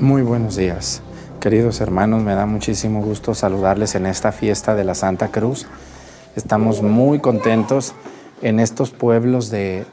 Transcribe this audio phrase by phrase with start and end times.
[0.00, 1.02] Muy buenos días,
[1.40, 2.22] queridos hermanos.
[2.22, 5.66] Me da muchísimo gusto saludarles en esta fiesta de la Santa Cruz.
[6.36, 7.92] Estamos muy contentos
[8.40, 9.84] en estos pueblos de,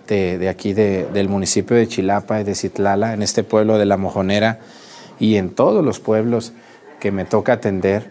[0.49, 4.59] aquí del municipio de Chilapa y de Citlala, en este pueblo de La Mojonera
[5.19, 6.53] y en todos los pueblos
[7.01, 8.09] que me toca atender.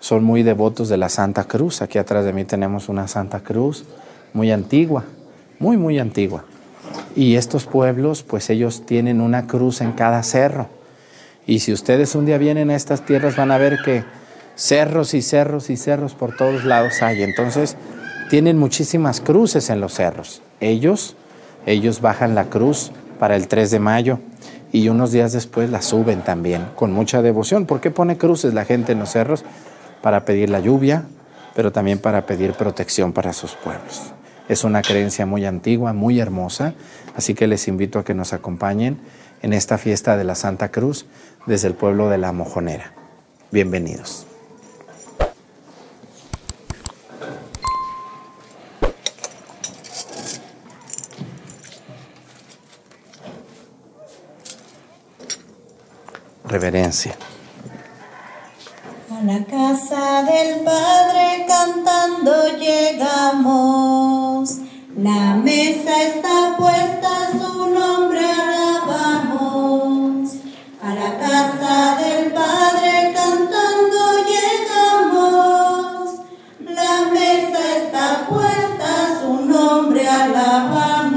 [0.00, 1.82] Son muy devotos de la Santa Cruz.
[1.82, 3.84] Aquí atrás de mí tenemos una Santa Cruz
[4.32, 5.04] muy antigua,
[5.60, 6.46] muy, muy antigua.
[7.14, 10.77] Y estos pueblos, pues ellos tienen una cruz en cada cerro
[11.48, 14.04] y si ustedes un día vienen a estas tierras van a ver que
[14.54, 17.22] cerros y cerros y cerros por todos lados hay.
[17.22, 17.76] Entonces
[18.28, 20.42] tienen muchísimas cruces en los cerros.
[20.60, 21.16] Ellos,
[21.64, 24.18] ellos bajan la cruz para el 3 de mayo
[24.72, 27.64] y unos días después la suben también con mucha devoción.
[27.64, 29.42] ¿Por qué pone cruces la gente en los cerros?
[30.02, 31.04] Para pedir la lluvia,
[31.54, 34.12] pero también para pedir protección para sus pueblos.
[34.50, 36.74] Es una creencia muy antigua, muy hermosa,
[37.16, 38.98] así que les invito a que nos acompañen
[39.42, 41.06] en esta fiesta de la Santa Cruz
[41.48, 42.92] desde el pueblo de La Mojonera.
[43.50, 44.26] Bienvenidos.
[56.44, 57.16] Reverencia.
[59.10, 64.58] A la casa del Padre cantando llegamos.
[64.98, 69.97] La mesa está puesta, su nombre alabamos.
[70.88, 76.04] A la casa del Padre cantando llegamos.
[76.60, 81.07] La mesa está puesta, su nombre alabamos.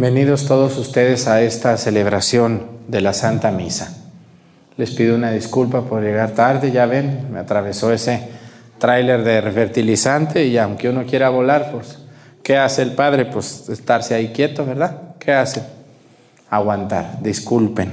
[0.00, 3.96] Bienvenidos todos ustedes a esta celebración de la Santa Misa.
[4.76, 8.28] Les pido una disculpa por llegar tarde, ya ven, me atravesó ese
[8.78, 11.98] tráiler de fertilizante y aunque uno quiera volar, pues,
[12.44, 13.24] ¿qué hace el Padre?
[13.24, 15.16] Pues estarse ahí quieto, ¿verdad?
[15.18, 15.64] ¿Qué hace?
[16.48, 17.90] Aguantar, disculpen.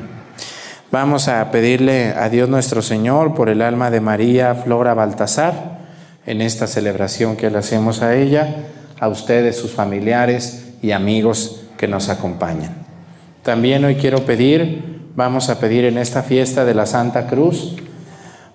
[0.92, 5.80] Vamos a pedirle a Dios nuestro Señor por el alma de María Flora Baltasar
[6.28, 8.58] en esta celebración que le hacemos a ella,
[9.00, 12.86] a ustedes, sus familiares y amigos que nos acompañan.
[13.44, 17.76] También hoy quiero pedir, vamos a pedir en esta fiesta de la Santa Cruz,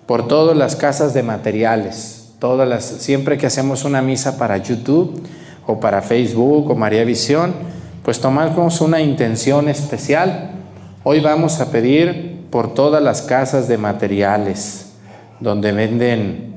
[0.05, 5.21] por todas las casas de materiales, todas las, siempre que hacemos una misa para YouTube
[5.67, 7.53] o para Facebook o María Visión,
[8.03, 10.51] pues tomamos una intención especial.
[11.03, 14.93] Hoy vamos a pedir por todas las casas de materiales,
[15.39, 16.50] donde venden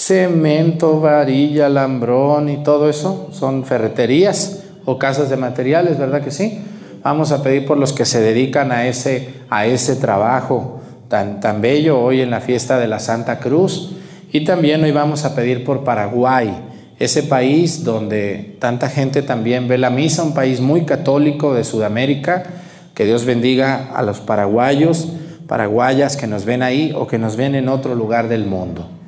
[0.00, 6.58] cemento, varilla, lambrón y todo eso, son ferreterías o casas de materiales, ¿verdad que sí?
[7.02, 11.60] Vamos a pedir por los que se dedican a ese, a ese trabajo tan, tan
[11.60, 13.94] bello hoy en la fiesta de la Santa Cruz.
[14.32, 16.50] Y también hoy vamos a pedir por Paraguay,
[16.98, 22.44] ese país donde tanta gente también ve la misa, un país muy católico de Sudamérica.
[22.94, 25.12] Que Dios bendiga a los paraguayos,
[25.46, 28.99] paraguayas que nos ven ahí o que nos ven en otro lugar del mundo.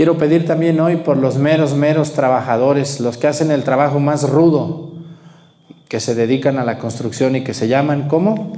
[0.00, 4.26] Quiero pedir también hoy por los meros, meros trabajadores, los que hacen el trabajo más
[4.30, 4.92] rudo,
[5.90, 8.50] que se dedican a la construcción y que se llaman, ¿cómo?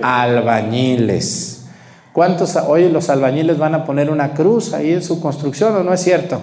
[0.00, 1.66] Albañiles.
[2.14, 5.92] ¿Cuántos hoy los albañiles van a poner una cruz ahí en su construcción o no
[5.92, 6.40] es cierto?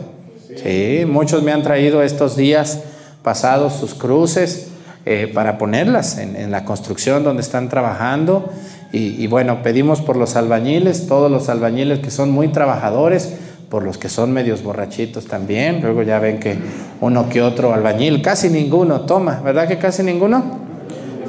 [0.56, 2.82] Sí, muchos me han traído estos días
[3.24, 4.68] pasados sus cruces
[5.08, 8.52] eh, para ponerlas en, en, la construcción donde están trabajando.
[8.92, 13.34] Y, y bueno, pedimos por los albañiles, todos los albañiles que son muy trabajadores,
[13.76, 15.82] por los que son medios borrachitos también.
[15.82, 16.58] Luego ya ven que
[17.02, 20.62] uno que otro albañil, casi ninguno toma, ¿verdad que casi ninguno?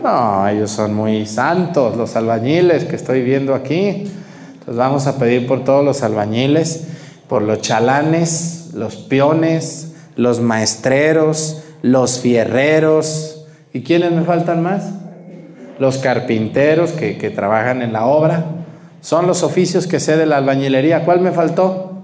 [0.01, 4.09] No, ellos son muy santos, los albañiles que estoy viendo aquí.
[4.53, 6.87] Entonces vamos a pedir por todos los albañiles
[7.27, 13.45] por los chalanes, los peones, los maestreros, los fierreros.
[13.73, 14.85] ¿Y quiénes me faltan más?
[15.81, 18.45] Los carpinteros que, trabajan en la obra.
[19.01, 21.05] Son los oficios que sé de la albañilería.
[21.05, 21.96] ¿Cuál me faltó?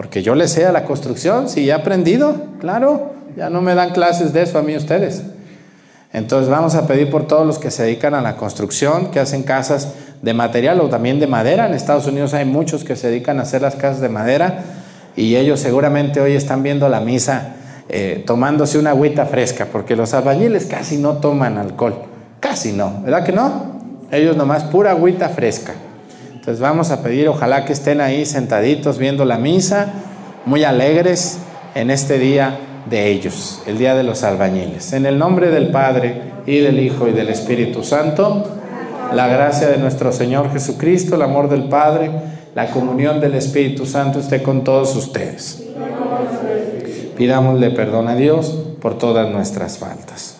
[0.00, 3.12] Porque yo le sé a la construcción, sí, he aprendido, claro.
[3.36, 5.24] Ya no me dan clases de eso a mí ustedes.
[6.14, 9.42] Entonces vamos a pedir por todos los que se dedican a la construcción, que hacen
[9.42, 9.92] casas
[10.22, 11.66] de material o también de madera.
[11.66, 14.64] En Estados Unidos hay muchos que se dedican a hacer las casas de madera
[15.16, 17.56] y ellos seguramente hoy están viendo la misa
[17.90, 22.04] eh, tomándose una agüita fresca, porque los albañiles casi no toman alcohol,
[22.40, 23.78] casi no, ¿verdad que no?
[24.10, 25.74] Ellos nomás pura agüita fresca.
[26.50, 29.92] Entonces vamos a pedir, ojalá que estén ahí sentaditos viendo la misa,
[30.44, 31.38] muy alegres
[31.76, 32.58] en este día
[32.90, 34.92] de ellos, el día de los albañiles.
[34.92, 38.48] En el nombre del Padre y del Hijo y del Espíritu Santo,
[39.14, 42.10] la gracia de nuestro Señor Jesucristo, el amor del Padre,
[42.56, 45.62] la comunión del Espíritu Santo esté con todos ustedes.
[47.16, 50.39] Pidámosle perdón a Dios por todas nuestras faltas.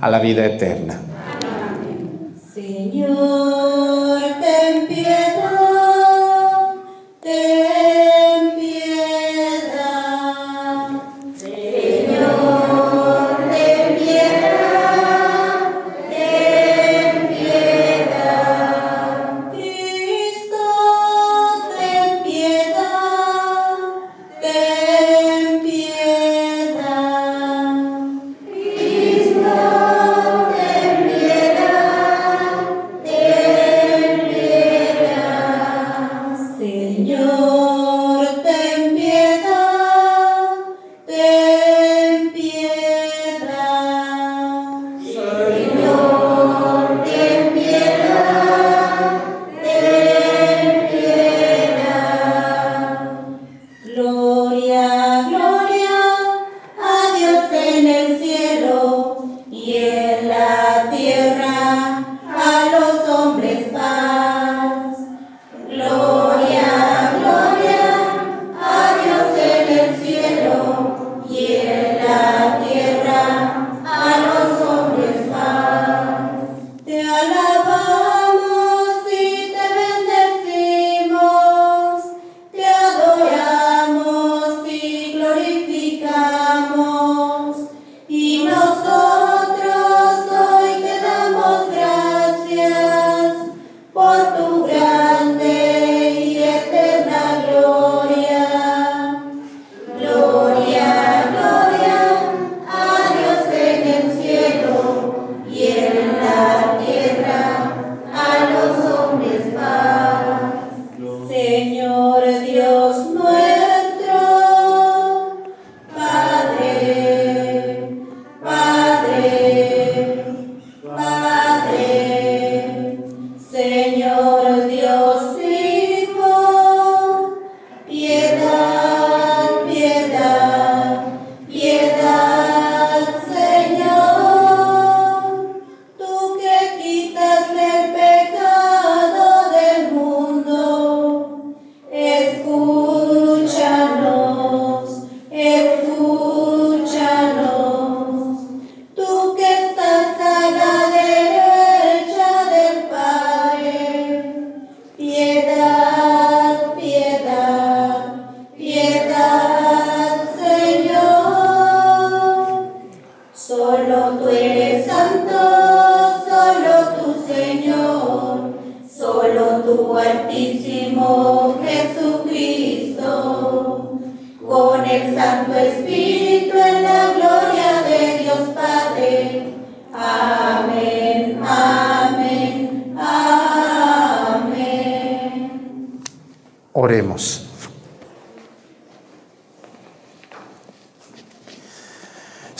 [0.00, 1.07] a la vida eterna.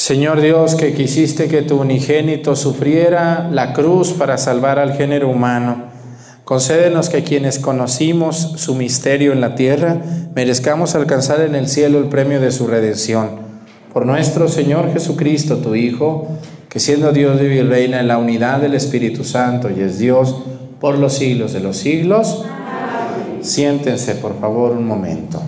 [0.08, 5.84] Señor Dios, que quisiste que tu unigénito sufriera la cruz para salvar al género humano,
[6.44, 10.00] Concédenos que quienes conocimos su misterio en la tierra,
[10.34, 13.32] merezcamos alcanzar en el cielo el premio de su redención.
[13.92, 16.26] Por nuestro Señor Jesucristo, tu Hijo,
[16.70, 20.36] que siendo Dios vive y reina en la unidad del Espíritu Santo y es Dios
[20.80, 22.46] por los siglos de los siglos.
[23.42, 25.42] Siéntense, por favor, un momento.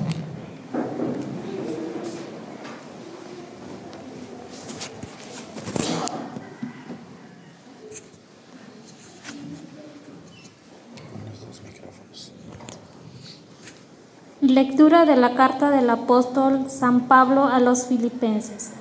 [14.63, 18.73] Lectura de la carta del apóstol San Pablo a los filipenses.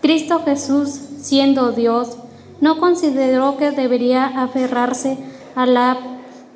[0.00, 2.16] Cristo Jesús, siendo Dios,
[2.60, 5.18] no consideró que debería aferrarse
[5.54, 5.96] a la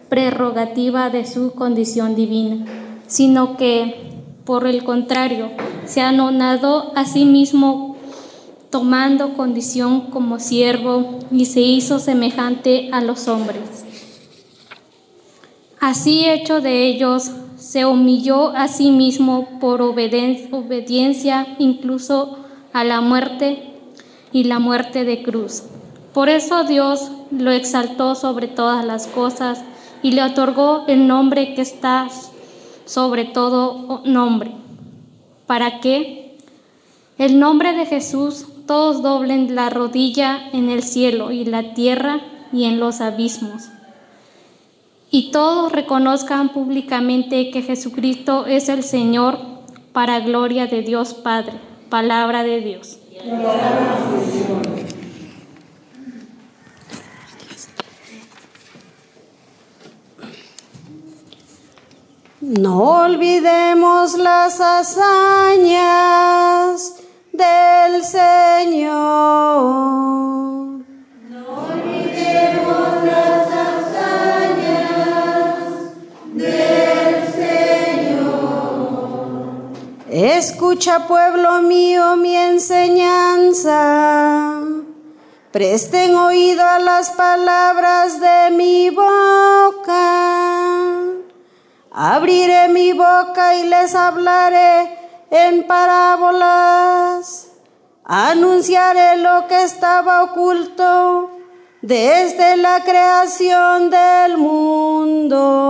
[0.08, 2.66] prerrogativa de su condición divina,
[3.06, 5.52] sino que, por el contrario,
[5.84, 7.96] se anonadó a sí mismo
[8.70, 13.84] tomando condición como siervo y se hizo semejante a los hombres.
[15.78, 22.38] Así hecho de ellos, se humilló a sí mismo por obediencia incluso
[22.72, 23.72] a la muerte
[24.32, 25.62] y la muerte de cruz.
[26.12, 29.62] Por eso Dios lo exaltó sobre todas las cosas
[30.02, 32.08] y le otorgó el nombre que está
[32.84, 34.52] sobre todo nombre,
[35.46, 36.38] para que
[37.18, 42.20] el nombre de Jesús todos doblen la rodilla en el cielo y la tierra
[42.52, 43.70] y en los abismos
[45.10, 49.38] y todos reconozcan públicamente que Jesucristo es el Señor
[49.92, 51.54] para gloria de Dios Padre.
[51.88, 52.98] Palabra de Dios.
[62.40, 65.86] No olvidemos las hazañas
[67.32, 69.06] del Señor.
[80.26, 83.70] Escucha, pueblo mío, mi enseñanza.
[85.52, 89.94] Presten oído a las palabras de mi boca.
[91.92, 94.98] Abriré mi boca y les hablaré
[95.30, 97.46] en parábolas.
[98.02, 101.30] Anunciaré lo que estaba oculto
[101.82, 105.65] desde la creación del mundo.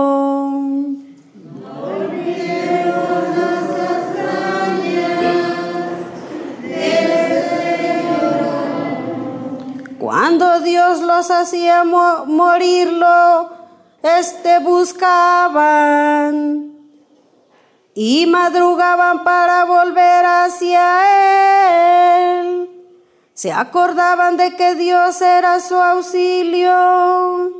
[10.67, 13.49] Dios los hacía morirlo,
[14.03, 15.95] este buscaban
[17.95, 20.83] y madrugaban para volver hacia
[22.41, 22.69] Él.
[23.33, 27.53] Se acordaban de que Dios era su auxilio,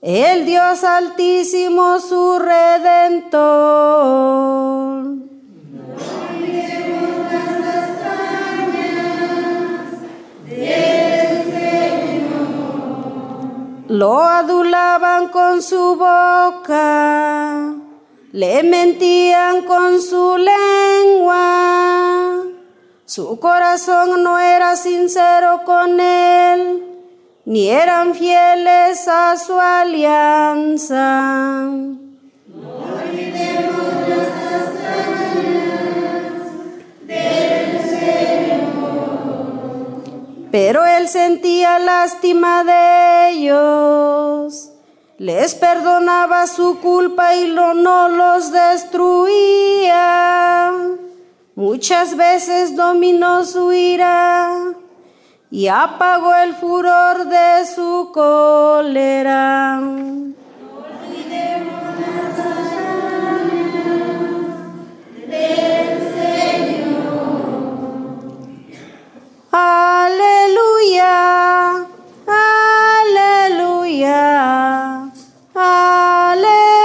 [0.00, 3.36] el Dios altísimo, su redentor.
[13.96, 17.72] Lo adulaban con su boca,
[18.30, 21.38] le mentían con su lengua.
[23.06, 26.84] Su corazón no era sincero con él,
[27.46, 31.06] ni eran fieles a su alianza.
[40.58, 44.72] Pero él sentía lástima de ellos,
[45.18, 49.92] les perdonaba su culpa y no los destruía.
[51.54, 54.48] Muchas veces dominó su ira
[55.50, 59.82] y apagó el furor de su cólera.
[69.58, 71.16] Aleluya,
[72.28, 74.20] aleluya,
[75.54, 76.76] aleluya.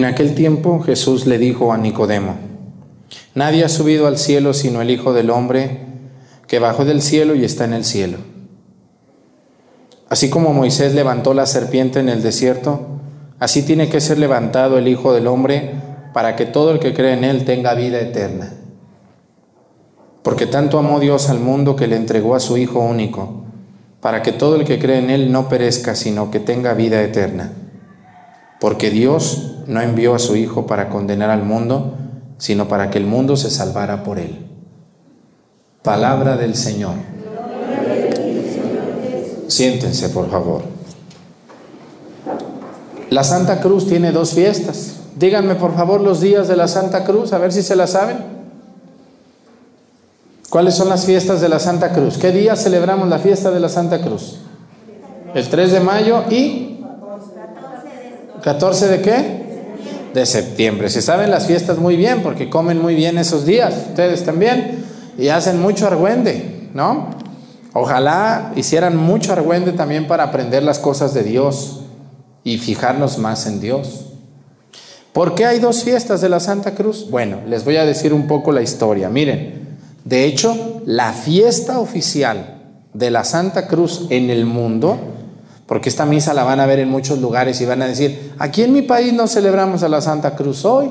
[0.00, 2.36] En aquel tiempo Jesús le dijo a Nicodemo,
[3.34, 5.80] Nadie ha subido al cielo sino el Hijo del Hombre
[6.46, 8.16] que bajó del cielo y está en el cielo.
[10.08, 12.80] Así como Moisés levantó la serpiente en el desierto,
[13.40, 15.72] así tiene que ser levantado el Hijo del Hombre
[16.14, 18.54] para que todo el que cree en él tenga vida eterna.
[20.22, 23.44] Porque tanto amó Dios al mundo que le entregó a su Hijo único,
[24.00, 27.52] para que todo el que cree en él no perezca, sino que tenga vida eterna.
[28.60, 31.94] Porque Dios no envió a su Hijo para condenar al mundo,
[32.38, 34.46] sino para que el mundo se salvara por él.
[35.82, 36.94] Palabra del Señor.
[39.46, 40.62] Siéntense, por favor.
[43.10, 44.96] La Santa Cruz tiene dos fiestas.
[45.16, 48.18] Díganme, por favor, los días de la Santa Cruz, a ver si se la saben.
[50.48, 52.18] ¿Cuáles son las fiestas de la Santa Cruz?
[52.18, 54.38] ¿Qué día celebramos la fiesta de la Santa Cruz?
[55.32, 56.84] El 3 de mayo y
[58.42, 59.39] 14 de qué?
[60.14, 60.90] De septiembre.
[60.90, 64.84] Se saben las fiestas muy bien porque comen muy bien esos días, ustedes también,
[65.18, 67.10] y hacen mucho argüende, ¿no?
[67.72, 71.82] Ojalá hicieran mucho argüende también para aprender las cosas de Dios
[72.42, 74.06] y fijarnos más en Dios.
[75.12, 77.08] ¿Por qué hay dos fiestas de la Santa Cruz?
[77.10, 79.08] Bueno, les voy a decir un poco la historia.
[79.08, 82.60] Miren, de hecho, la fiesta oficial
[82.94, 84.98] de la Santa Cruz en el mundo
[85.70, 88.64] porque esta misa la van a ver en muchos lugares y van a decir, aquí
[88.64, 90.90] en mi país no celebramos a la Santa Cruz hoy,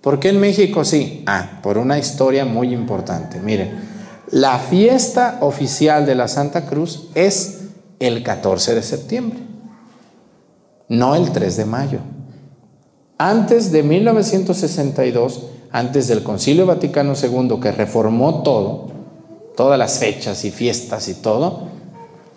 [0.00, 1.22] ¿por qué en México sí?
[1.26, 3.38] Ah, por una historia muy importante.
[3.38, 3.78] Miren,
[4.30, 7.64] la fiesta oficial de la Santa Cruz es
[7.98, 9.40] el 14 de septiembre,
[10.88, 11.98] no el 3 de mayo.
[13.18, 18.86] Antes de 1962, antes del Concilio Vaticano II que reformó todo,
[19.54, 21.76] todas las fechas y fiestas y todo,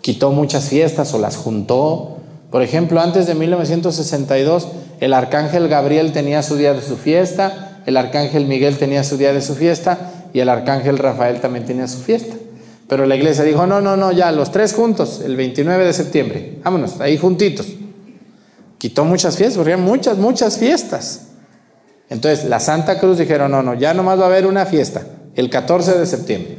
[0.02, 2.18] quitó muchas fiestas o las juntó.
[2.50, 4.68] Por ejemplo, antes de 1962,
[5.00, 9.32] el arcángel Gabriel tenía su día de su fiesta, el arcángel Miguel tenía su día
[9.32, 12.36] de su fiesta y el arcángel Rafael también tenía su fiesta.
[12.88, 16.58] Pero la iglesia dijo, no, no, no, ya, los tres juntos, el 29 de septiembre,
[16.62, 17.66] vámonos, ahí juntitos.
[18.76, 21.28] Quitó muchas fiestas, porque muchas, muchas fiestas.
[22.10, 25.02] Entonces, la Santa Cruz dijeron, no, no, ya nomás va a haber una fiesta,
[25.36, 26.58] el 14 de septiembre.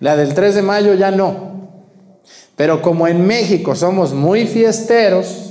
[0.00, 1.51] La del 3 de mayo ya no,
[2.62, 5.50] pero como en México somos muy fiesteros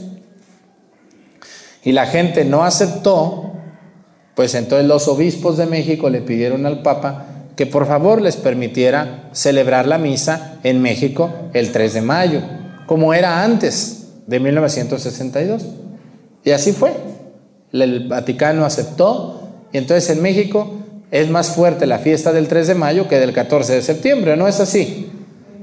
[1.83, 3.51] y la gente no aceptó,
[4.33, 7.25] pues entonces los obispos de México le pidieron al Papa
[7.57, 12.43] que por favor les permitiera celebrar la misa en México el 3 de mayo,
[12.87, 15.65] como era antes de 1962.
[16.45, 16.93] Y así fue.
[17.73, 20.77] El Vaticano aceptó y entonces en México
[21.11, 24.47] es más fuerte la fiesta del 3 de mayo que del 14 de septiembre, ¿no
[24.47, 25.10] es así?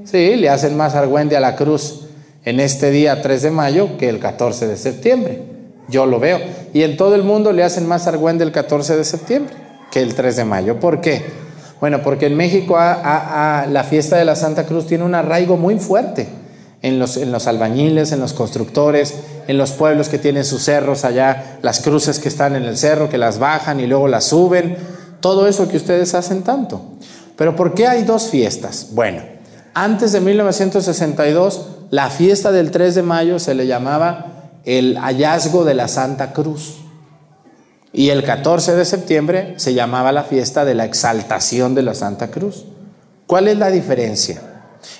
[0.09, 2.05] Sí, le hacen más argüende a la cruz
[2.43, 5.43] en este día 3 de mayo que el 14 de septiembre.
[5.87, 6.39] Yo lo veo.
[6.73, 9.53] Y en todo el mundo le hacen más argüende el 14 de septiembre
[9.91, 10.79] que el 3 de mayo.
[10.79, 11.23] ¿Por qué?
[11.79, 16.27] Bueno, porque en México la fiesta de la Santa Cruz tiene un arraigo muy fuerte
[16.81, 19.13] en los, en los albañiles, en los constructores,
[19.47, 23.09] en los pueblos que tienen sus cerros allá, las cruces que están en el cerro,
[23.09, 24.75] que las bajan y luego las suben,
[25.19, 26.81] todo eso que ustedes hacen tanto.
[27.35, 28.87] Pero ¿por qué hay dos fiestas?
[28.91, 29.38] Bueno,
[29.83, 35.73] antes de 1962, la fiesta del 3 de mayo se le llamaba el hallazgo de
[35.73, 36.79] la Santa Cruz.
[37.93, 42.29] Y el 14 de septiembre se llamaba la fiesta de la exaltación de la Santa
[42.29, 42.65] Cruz.
[43.25, 44.41] ¿Cuál es la diferencia?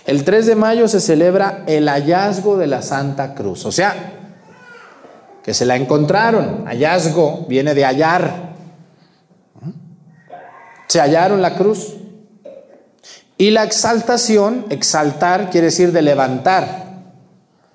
[0.05, 4.13] El 3 de mayo se celebra el hallazgo de la Santa Cruz, o sea,
[5.43, 6.63] que se la encontraron.
[6.65, 8.53] Hallazgo viene de hallar.
[10.87, 11.98] Se hallaron la cruz.
[13.39, 17.05] Y la exaltación, exaltar quiere decir de levantar,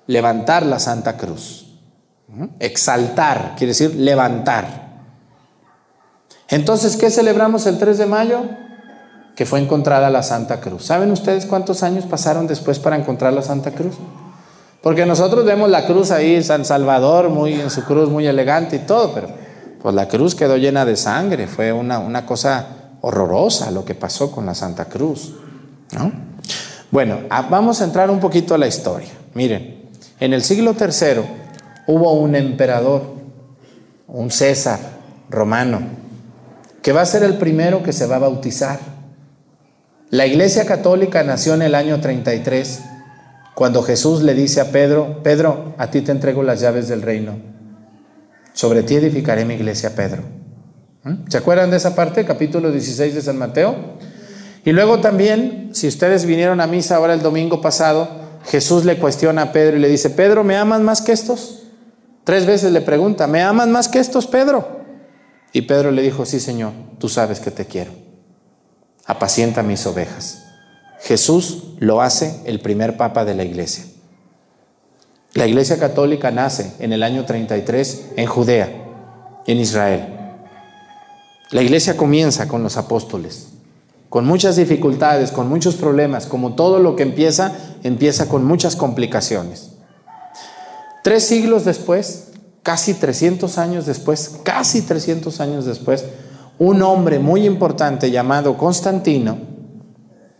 [0.05, 1.65] levantar la Santa Cruz.
[2.59, 4.85] Exaltar quiere decir levantar.
[6.49, 8.43] Entonces, ¿qué celebramos el 3 de mayo?
[9.35, 10.85] Que fue encontrada la Santa Cruz.
[10.85, 13.95] ¿Saben ustedes cuántos años pasaron después para encontrar la Santa Cruz?
[14.83, 18.79] Porque nosotros vemos la cruz ahí, San Salvador, muy en su cruz, muy elegante y
[18.85, 19.29] todo, pero
[19.81, 22.67] pues la cruz quedó llena de sangre, fue una, una cosa
[23.01, 25.33] horrorosa lo que pasó con la Santa Cruz.
[26.91, 29.09] Bueno, vamos a entrar un poquito a la historia.
[29.33, 31.21] Miren, en el siglo III
[31.87, 33.15] hubo un emperador,
[34.07, 34.79] un César
[35.29, 35.81] romano,
[36.81, 38.79] que va a ser el primero que se va a bautizar.
[40.09, 42.81] La Iglesia Católica nació en el año 33,
[43.55, 47.37] cuando Jesús le dice a Pedro, Pedro, a ti te entrego las llaves del reino.
[48.53, 50.23] Sobre ti edificaré mi iglesia, Pedro.
[51.03, 51.27] ¿Mm?
[51.27, 52.23] ¿Se acuerdan de esa parte?
[52.23, 53.75] Capítulo 16 de San Mateo.
[54.65, 58.09] Y luego también, si ustedes vinieron a misa ahora el domingo pasado,
[58.45, 61.63] Jesús le cuestiona a Pedro y le dice, Pedro, ¿me amas más que estos?
[62.23, 64.81] Tres veces le pregunta, ¿me amas más que estos, Pedro?
[65.53, 67.91] Y Pedro le dijo, sí, Señor, tú sabes que te quiero.
[69.05, 70.43] Apacienta mis ovejas.
[70.99, 73.85] Jesús lo hace el primer papa de la iglesia.
[75.33, 78.69] La iglesia católica nace en el año 33 en Judea,
[79.45, 80.07] en Israel.
[81.51, 83.49] La iglesia comienza con los apóstoles,
[84.09, 89.71] con muchas dificultades, con muchos problemas, como todo lo que empieza, empieza con muchas complicaciones.
[91.03, 92.31] Tres siglos después,
[92.63, 96.05] casi 300 años después, casi 300 años después,
[96.57, 99.37] un hombre muy importante llamado Constantino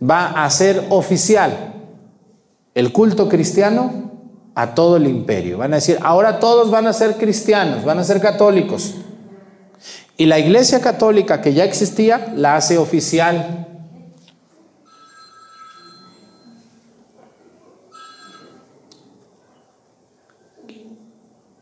[0.02, 1.74] va a hacer oficial
[2.74, 4.06] el culto cristiano
[4.54, 5.58] a todo el imperio.
[5.58, 8.94] Van a decir, ahora todos van a ser cristianos, van a ser católicos.
[10.16, 13.66] Y la iglesia católica que ya existía la hace oficial.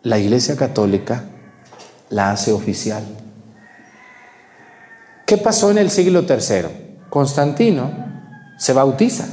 [0.02, 1.24] La iglesia católica
[2.10, 3.04] la hace oficial.
[5.26, 7.06] ¿Qué pasó en el siglo III?
[7.08, 7.90] Constantino
[8.58, 9.26] se bautiza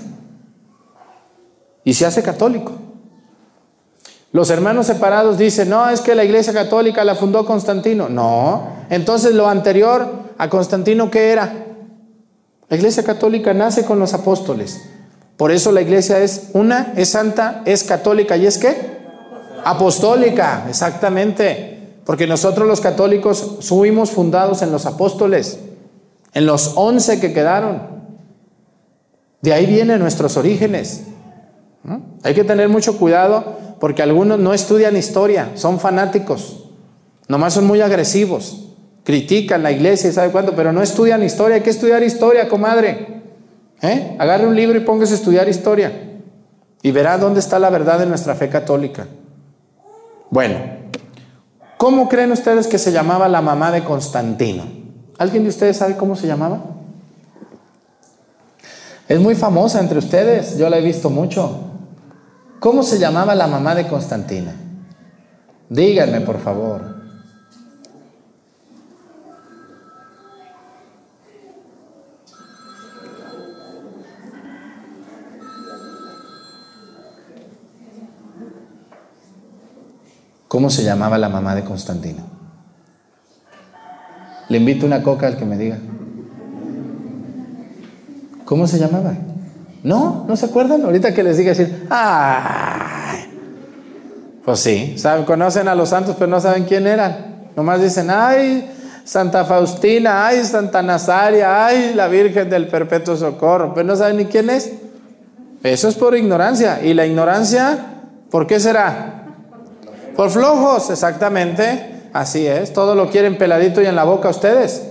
[1.84, 2.91] y se hace católico.
[4.34, 8.08] Los hermanos separados dicen, no, es que la iglesia católica la fundó Constantino.
[8.08, 11.54] No, entonces lo anterior a Constantino, ¿qué era?
[12.70, 14.82] La iglesia católica nace con los apóstoles.
[15.36, 19.02] Por eso la iglesia es una, es santa, es católica y es qué?
[19.66, 21.96] Apostólica, exactamente.
[22.06, 25.60] Porque nosotros los católicos fuimos fundados en los apóstoles,
[26.34, 27.82] en los once que quedaron.
[29.42, 31.04] De ahí vienen nuestros orígenes.
[32.24, 36.66] Hay que tener mucho cuidado porque algunos no estudian historia, son fanáticos,
[37.28, 38.70] nomás son muy agresivos,
[39.04, 43.24] critican la iglesia y sabe cuánto, pero no estudian historia, hay que estudiar historia, comadre.
[43.82, 44.16] ¿Eh?
[44.20, 46.22] Agarre un libro y póngase a estudiar historia
[46.84, 49.08] y verá dónde está la verdad de nuestra fe católica.
[50.30, 50.58] Bueno,
[51.78, 54.64] ¿cómo creen ustedes que se llamaba la mamá de Constantino?
[55.18, 56.62] ¿Alguien de ustedes sabe cómo se llamaba?
[59.10, 61.71] Es muy famosa entre ustedes, yo la he visto mucho.
[62.62, 64.54] ¿Cómo se llamaba la mamá de Constantina?
[65.68, 66.96] Díganme, por favor.
[80.48, 82.22] ¿Cómo se llamaba la mamá de Constantino?
[84.50, 85.80] Le invito una coca al que me diga.
[88.46, 89.31] ¿Cómo se llamaba?
[89.84, 90.84] No, ¿no se acuerdan?
[90.84, 93.26] Ahorita que les diga decir, ¡ay!
[94.46, 97.50] Pues sí, saben, conocen a los santos, pero no saben quién eran.
[97.56, 98.70] Nomás dicen, ¡ay!
[99.04, 100.44] Santa Faustina, ¡ay!
[100.44, 101.94] Santa Nazaria, ¡ay!
[101.96, 104.72] La Virgen del Perpetuo Socorro, pero no saben ni quién es.
[105.64, 106.82] Eso es por ignorancia.
[106.84, 107.78] ¿Y la ignorancia,
[108.30, 109.26] por qué será?
[110.16, 112.10] Por flojos, exactamente.
[112.14, 112.74] Así es.
[112.74, 114.84] Todo lo quieren peladito y en la boca ustedes.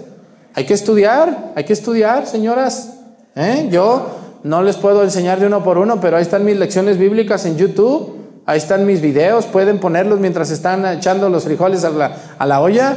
[0.55, 2.95] Hay que estudiar, hay que estudiar, señoras.
[3.37, 3.69] ¿Eh?
[3.71, 4.11] Yo
[4.43, 7.57] no les puedo enseñar de uno por uno, pero ahí están mis lecciones bíblicas en
[7.57, 8.17] YouTube.
[8.47, 12.97] Ahí están mis videos, pueden ponerlos mientras están echando los frijoles a la, olla.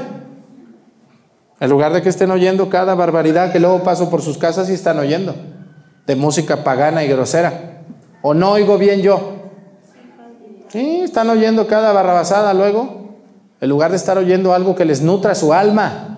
[1.59, 4.73] En lugar de que estén oyendo cada barbaridad que luego paso por sus casas y
[4.73, 5.35] están oyendo,
[6.07, 7.81] de música pagana y grosera.
[8.21, 9.33] ¿O no oigo bien yo?
[10.69, 13.17] Sí, están oyendo cada barrabasada luego,
[13.59, 16.17] en lugar de estar oyendo algo que les nutra su alma,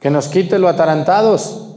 [0.00, 1.67] que nos quite lo atarantados.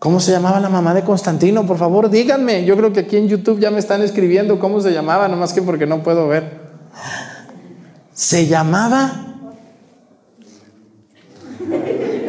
[0.00, 1.66] ¿Cómo se llamaba la mamá de Constantino?
[1.66, 2.64] Por favor, díganme.
[2.64, 5.60] Yo creo que aquí en YouTube ya me están escribiendo cómo se llamaba, nomás que
[5.60, 6.58] porque no puedo ver.
[8.14, 9.12] ¿Se llamaba?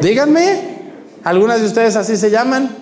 [0.02, 0.80] Díganme.
[1.24, 2.76] ¿Algunas de ustedes así se llaman?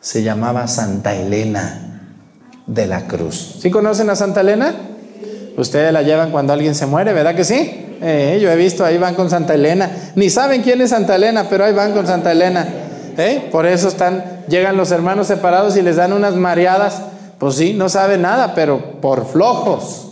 [0.00, 2.10] Se llamaba Santa Elena
[2.66, 3.60] de la Cruz.
[3.60, 4.74] ¿Sí conocen a Santa Elena?
[5.56, 7.87] Ustedes la llevan cuando alguien se muere, ¿verdad que sí?
[8.00, 9.90] Eh, yo he visto, ahí van con Santa Elena.
[10.14, 12.66] Ni saben quién es Santa Elena, pero ahí van con Santa Elena.
[13.16, 13.48] ¿Eh?
[13.50, 17.02] Por eso están, llegan los hermanos separados y les dan unas mareadas.
[17.38, 20.08] Pues sí, no sabe nada, pero por flojos.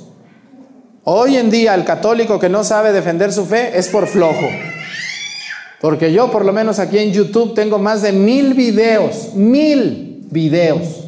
[1.05, 4.49] Hoy en día el católico que no sabe defender su fe es por flojo.
[5.81, 11.05] Porque yo por lo menos aquí en YouTube tengo más de mil videos, mil videos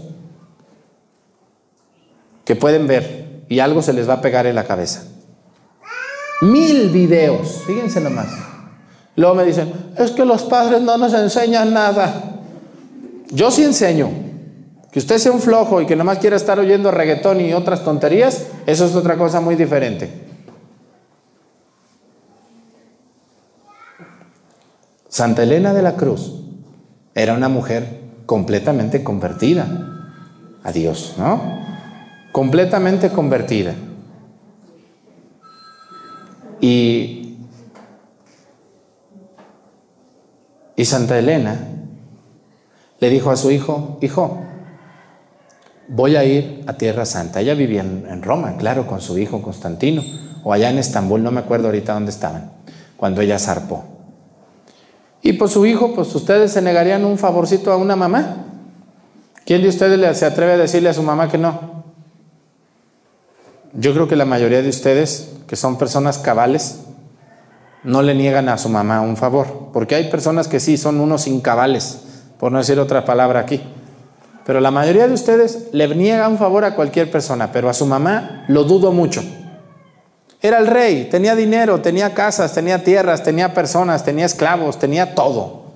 [2.45, 5.03] que pueden ver y algo se les va a pegar en la cabeza.
[6.41, 8.29] Mil videos, fíjense nomás.
[9.17, 12.39] Luego me dicen, es que los padres no nos enseñan nada.
[13.31, 14.09] Yo sí enseño.
[14.93, 18.47] Que usted sea un flojo y que nomás quiera estar oyendo reggaetón y otras tonterías,
[18.67, 20.11] eso es otra cosa muy diferente.
[25.09, 26.35] Santa Elena de la Cruz
[27.15, 29.67] era una mujer completamente convertida
[30.63, 31.59] a Dios, ¿no?
[32.31, 33.75] Completamente convertida.
[36.61, 37.37] Y,
[40.77, 41.57] y Santa Elena
[43.01, 44.43] le dijo a su hijo, hijo,
[45.89, 47.41] voy a ir a Tierra Santa.
[47.41, 50.03] Ella vivía en, en, Roma, claro, con su hijo Constantino,
[50.43, 52.53] o allá en Estambul, no me acuerdo ahorita dónde estaban,
[52.97, 53.85] cuando ella zarpó.
[55.23, 58.45] Y pues su hijo, pues ustedes se negarían un favorcito a una mamá.
[59.45, 61.78] ¿Quién de ustedes se atreve a decirle a su mamá que no?
[63.79, 66.81] Yo creo que la mayoría de ustedes, que son personas cabales,
[67.85, 71.29] no le niegan a su mamá un favor, porque hay personas que sí son unos
[71.29, 72.01] incabales,
[72.41, 73.63] por no decir otra palabra aquí.
[74.45, 77.87] Pero la mayoría de ustedes le niega un favor a cualquier persona, pero a su
[77.87, 79.23] mamá lo dudo mucho.
[80.43, 85.67] Era el rey, tenía dinero, tenía casas, tenía tierras, tenía personas, tenía esclavos, tenía todo.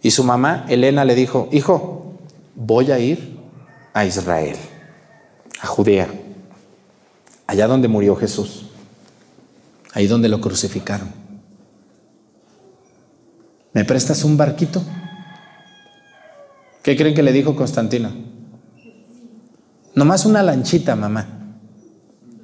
[0.00, 2.14] Y su mamá, Elena, le dijo, hijo,
[2.54, 3.38] voy a ir
[3.92, 4.56] a Israel,
[5.60, 6.08] a Judea,
[7.50, 8.66] allá donde murió Jesús,
[9.92, 11.08] ahí donde lo crucificaron.
[13.72, 14.80] ¿Me prestas un barquito?
[16.84, 18.12] ¿Qué creen que le dijo Constantino?
[19.96, 21.26] Nomás una lanchita, mamá.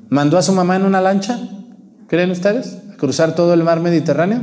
[0.09, 1.39] ¿Mandó a su mamá en una lancha?
[2.09, 2.77] ¿Creen ustedes?
[2.93, 4.43] ¿A cruzar todo el mar Mediterráneo?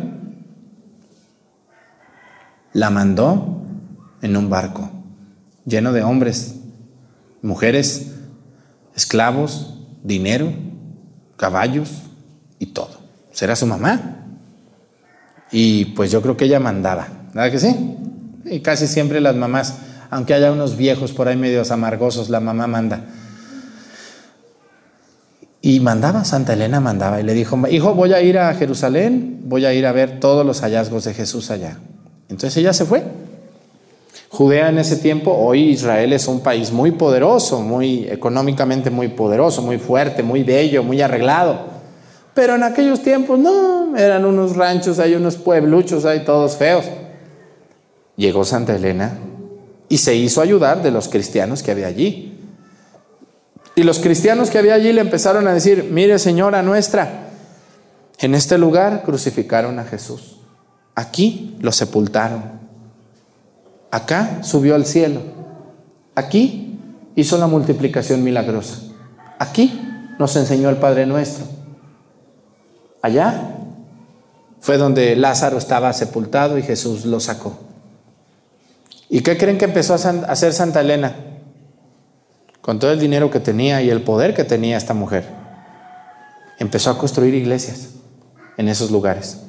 [2.71, 3.63] La mandó
[4.21, 4.89] en un barco
[5.65, 6.55] lleno de hombres,
[7.41, 8.13] mujeres,
[8.95, 10.53] esclavos, dinero,
[11.37, 12.03] caballos
[12.59, 12.99] y todo.
[13.31, 14.19] Será su mamá.
[15.51, 17.97] Y pues yo creo que ella mandaba, ¿verdad que sí?
[18.45, 19.75] Y casi siempre las mamás,
[20.09, 23.05] aunque haya unos viejos por ahí medios amargosos, la mamá manda.
[25.61, 29.65] Y mandaba, Santa Elena mandaba y le dijo, hijo, voy a ir a Jerusalén, voy
[29.65, 31.77] a ir a ver todos los hallazgos de Jesús allá.
[32.27, 33.03] Entonces ella se fue.
[34.33, 39.61] Judea en ese tiempo, hoy Israel es un país muy poderoso, muy económicamente muy poderoso,
[39.61, 41.67] muy fuerte, muy bello, muy arreglado.
[42.33, 46.85] Pero en aquellos tiempos no, eran unos ranchos, hay unos puebluchos, hay todos feos.
[48.15, 49.19] Llegó Santa Elena
[49.87, 52.35] y se hizo ayudar de los cristianos que había allí.
[53.75, 57.27] Y los cristianos que había allí le empezaron a decir, mire señora nuestra,
[58.17, 60.39] en este lugar crucificaron a Jesús.
[60.95, 62.62] Aquí lo sepultaron.
[63.93, 65.21] Acá subió al cielo.
[66.15, 66.79] Aquí
[67.15, 68.79] hizo la multiplicación milagrosa.
[69.37, 69.79] Aquí
[70.17, 71.45] nos enseñó el Padre nuestro.
[73.01, 73.57] Allá
[74.59, 77.57] fue donde Lázaro estaba sepultado y Jesús lo sacó.
[79.09, 81.13] ¿Y qué creen que empezó a hacer Santa Elena?
[82.63, 85.25] con todo el dinero que tenía y el poder que tenía esta mujer,
[86.59, 87.89] empezó a construir iglesias
[88.57, 89.39] en esos lugares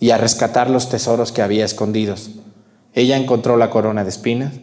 [0.00, 2.30] y a rescatar los tesoros que había escondidos.
[2.94, 4.54] Ella encontró la corona de espinas,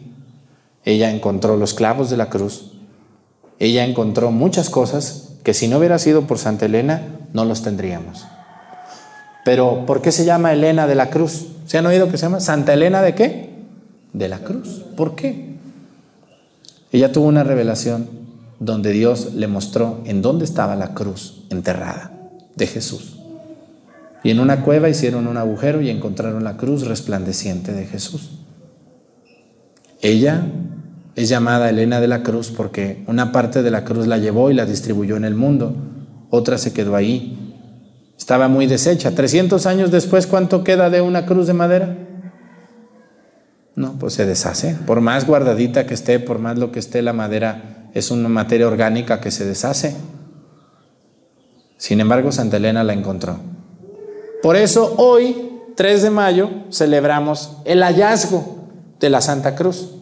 [0.84, 2.72] ella encontró los clavos de la cruz,
[3.58, 8.26] ella encontró muchas cosas que si no hubiera sido por Santa Elena, no los tendríamos.
[9.44, 11.46] Pero, ¿por qué se llama Elena de la Cruz?
[11.66, 13.50] ¿Se han oído que se llama Santa Elena de qué?
[14.12, 14.82] De la Cruz.
[14.96, 15.56] ¿Por qué?
[16.90, 18.08] Ella tuvo una revelación
[18.58, 22.12] donde Dios le mostró en dónde estaba la cruz enterrada
[22.54, 23.15] de Jesús.
[24.26, 28.40] Y en una cueva hicieron un agujero y encontraron la cruz resplandeciente de Jesús.
[30.02, 30.48] Ella
[31.14, 34.54] es llamada Elena de la Cruz porque una parte de la cruz la llevó y
[34.54, 35.76] la distribuyó en el mundo,
[36.28, 37.54] otra se quedó ahí.
[38.18, 39.12] Estaba muy deshecha.
[39.12, 41.96] 300 años después, ¿cuánto queda de una cruz de madera?
[43.76, 44.76] No, pues se deshace.
[44.88, 48.66] Por más guardadita que esté, por más lo que esté, la madera es una materia
[48.66, 49.94] orgánica que se deshace.
[51.76, 53.54] Sin embargo, Santa Elena la encontró.
[54.42, 58.56] Por eso hoy, 3 de mayo, celebramos el hallazgo
[59.00, 59.92] de la Santa Cruz.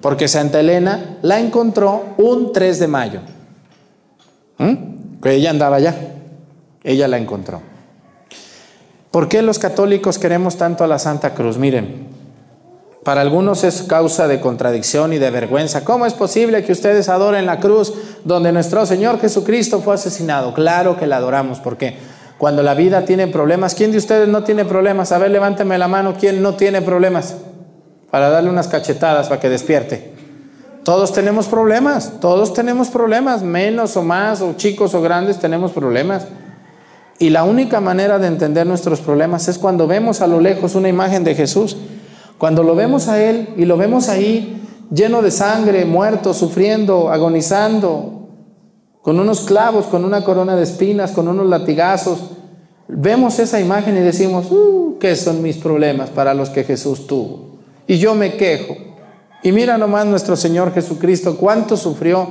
[0.00, 3.20] Porque Santa Elena la encontró un 3 de mayo.
[4.58, 5.20] ¿Mm?
[5.22, 5.94] Que ella andaba allá.
[6.82, 7.60] Ella la encontró.
[9.10, 11.58] ¿Por qué los católicos queremos tanto a la Santa Cruz?
[11.58, 12.06] Miren,
[13.02, 15.84] para algunos es causa de contradicción y de vergüenza.
[15.84, 17.92] ¿Cómo es posible que ustedes adoren la cruz
[18.24, 20.54] donde nuestro Señor Jesucristo fue asesinado?
[20.54, 21.96] Claro que la adoramos, porque
[22.40, 25.12] cuando la vida tiene problemas, ¿quién de ustedes no tiene problemas?
[25.12, 27.36] A ver, levánteme la mano, ¿quién no tiene problemas?
[28.10, 30.14] Para darle unas cachetadas para que despierte.
[30.82, 36.28] Todos tenemos problemas, todos tenemos problemas, menos o más, o chicos o grandes tenemos problemas.
[37.18, 40.88] Y la única manera de entender nuestros problemas es cuando vemos a lo lejos una
[40.88, 41.76] imagen de Jesús.
[42.38, 48.19] Cuando lo vemos a Él y lo vemos ahí lleno de sangre, muerto, sufriendo, agonizando,
[49.02, 52.18] con unos clavos, con una corona de espinas, con unos latigazos,
[52.86, 57.50] vemos esa imagen y decimos, uh, ¿qué son mis problemas para los que Jesús tuvo?
[57.86, 58.76] Y yo me quejo.
[59.42, 62.28] Y mira nomás nuestro Señor Jesucristo, cuánto sufrió,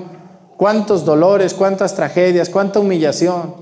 [0.58, 3.56] cuántos dolores, cuántas tragedias, cuánta humillación.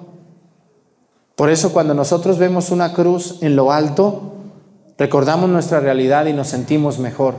[1.35, 4.33] Por eso cuando nosotros vemos una cruz en lo alto,
[4.97, 7.35] recordamos nuestra realidad y nos sentimos mejor,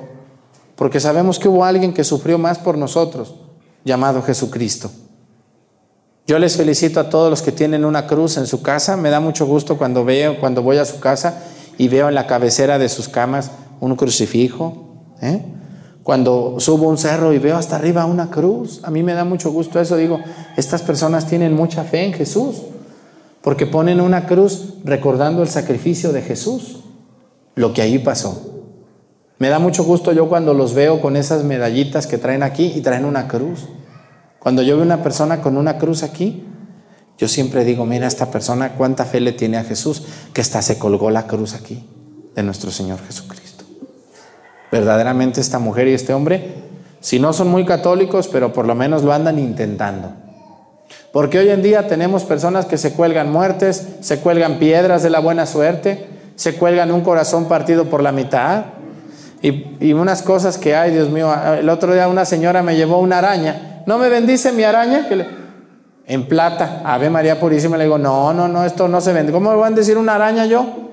[0.76, 3.34] porque sabemos que hubo alguien que sufrió más por nosotros,
[3.84, 4.90] llamado Jesucristo.
[6.28, 8.98] Yo les felicito a todos los que tienen una cruz en su casa.
[8.98, 11.42] Me da mucho gusto cuando veo, cuando voy a su casa
[11.78, 15.06] y veo en la cabecera de sus camas un crucifijo.
[15.22, 15.42] ¿eh?
[16.02, 19.50] Cuando subo un cerro y veo hasta arriba una cruz, a mí me da mucho
[19.52, 19.96] gusto eso.
[19.96, 20.20] Digo,
[20.58, 22.56] estas personas tienen mucha fe en Jesús,
[23.40, 26.80] porque ponen una cruz recordando el sacrificio de Jesús,
[27.54, 28.66] lo que ahí pasó.
[29.38, 32.82] Me da mucho gusto yo cuando los veo con esas medallitas que traen aquí y
[32.82, 33.66] traen una cruz.
[34.48, 36.42] Cuando yo veo una persona con una cruz aquí,
[37.18, 40.78] yo siempre digo, mira, esta persona cuánta fe le tiene a Jesús, que hasta se
[40.78, 41.86] colgó la cruz aquí
[42.34, 43.66] de nuestro Señor Jesucristo.
[44.72, 46.54] Verdaderamente esta mujer y este hombre,
[47.00, 50.14] si no son muy católicos, pero por lo menos lo andan intentando.
[51.12, 55.20] Porque hoy en día tenemos personas que se cuelgan muertes, se cuelgan piedras de la
[55.20, 58.64] buena suerte, se cuelgan un corazón partido por la mitad
[59.42, 61.30] y, y unas cosas que hay, Dios mío.
[61.52, 63.74] El otro día una señora me llevó una araña.
[63.88, 65.08] ¿No me bendice mi araña?
[66.06, 67.78] En plata, Ave María Purísima.
[67.78, 69.32] Le digo, no, no, no, esto no se vende.
[69.32, 70.90] ¿Cómo me van a decir una araña yo?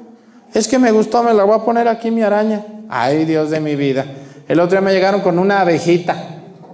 [0.54, 2.66] Es que me gustó, me la voy a poner aquí mi araña.
[2.88, 4.06] Ay, Dios de mi vida.
[4.48, 6.16] El otro día me llegaron con una abejita.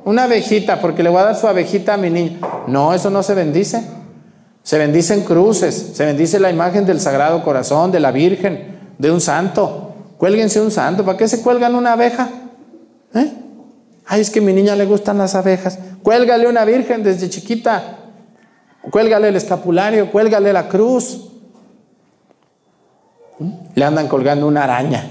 [0.06, 2.38] Una abejita, porque le voy a dar su abejita a mi niño.
[2.68, 3.84] No, eso no se bendice.
[4.62, 9.22] Se bendicen cruces, se bendice la imagen del Sagrado Corazón, de la Virgen, de un
[9.22, 9.96] santo.
[10.20, 11.04] Cuélguense un santo.
[11.04, 12.30] ¿Para qué se cuelgan una abeja?
[13.16, 13.34] ¿Eh?
[14.06, 15.80] Ay, es que a mi niña le gustan las abejas.
[16.04, 17.98] Cuélgale una virgen desde chiquita.
[18.90, 21.28] Cuélgale el escapulario, cuélgale la cruz.
[23.76, 25.06] Le andan colgando una araña,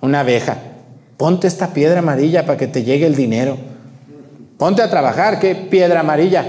[0.00, 0.56] una abeja.
[1.16, 3.56] Ponte esta piedra amarilla para que te llegue el dinero.
[4.56, 6.44] Ponte a trabajar, ¿qué piedra amarilla?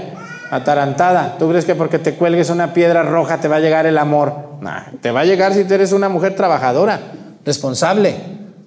[0.50, 1.36] Atarantada.
[1.38, 4.34] ¿Tú crees que porque te cuelgues una piedra roja te va a llegar el amor?
[4.60, 7.00] Nah, te va a llegar si eres una mujer trabajadora,
[7.44, 8.16] responsable.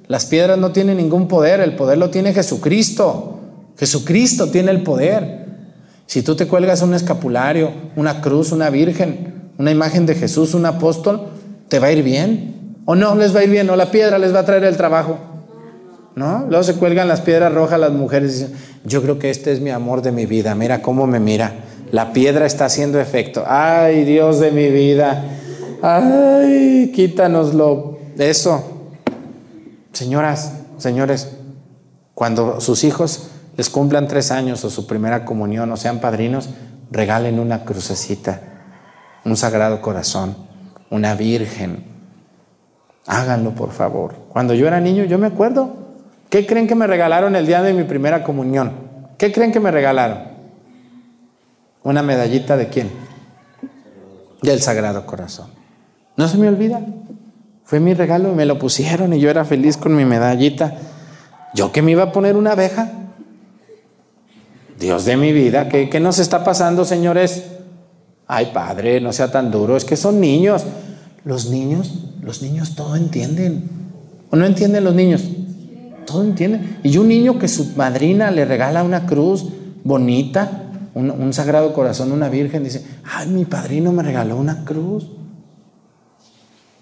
[0.08, 3.35] Las piedras no tienen ningún poder, el poder lo tiene Jesucristo.
[3.78, 5.46] Jesucristo tiene el poder.
[6.06, 10.66] Si tú te cuelgas un escapulario, una cruz, una virgen, una imagen de Jesús, un
[10.66, 11.28] apóstol,
[11.68, 12.76] ¿te va a ir bien?
[12.86, 13.70] ¿O no les va a ir bien?
[13.70, 15.18] ¿O la piedra les va a traer el trabajo?
[16.16, 16.46] ¿No?
[16.48, 18.54] Luego se cuelgan las piedras rojas las mujeres y dicen,
[18.86, 21.54] yo creo que este es mi amor de mi vida, mira cómo me mira.
[21.92, 23.44] La piedra está haciendo efecto.
[23.48, 25.24] Ay, Dios de mi vida.
[25.82, 28.00] Ay, quítanoslo.
[28.18, 28.64] Eso.
[29.94, 31.30] Señoras, señores,
[32.14, 36.50] cuando sus hijos les cumplan tres años o su primera comunión o sean padrinos,
[36.92, 38.42] regalen una crucecita,
[39.24, 40.36] un sagrado corazón,
[40.90, 41.86] una virgen.
[43.08, 44.16] Háganlo, por favor.
[44.30, 45.76] Cuando yo era niño, yo me acuerdo.
[46.30, 48.74] ¿Qué creen que me regalaron el día de mi primera comunión?
[49.18, 50.20] ¿Qué creen que me regalaron?
[51.84, 52.90] Una medallita de quién?
[54.42, 55.52] Del Sagrado Corazón.
[56.18, 56.82] No se me olvida.
[57.64, 60.76] Fue mi regalo y me lo pusieron y yo era feliz con mi medallita.
[61.54, 62.92] ¿Yo que me iba a poner una abeja?
[64.80, 67.44] Dios de mi vida, ¿qué, qué nos está pasando, señores?
[68.28, 70.66] Ay, padre, no sea tan duro, es que son niños.
[71.24, 73.70] Los niños, los niños todo entienden.
[74.32, 75.24] ¿O no entienden los niños?
[76.06, 76.80] Todo entienden.
[76.84, 79.46] Y un niño que su madrina le regala una cruz
[79.84, 85.08] bonita, un, un sagrado corazón, una virgen, dice, ay, mi padrino me regaló una cruz.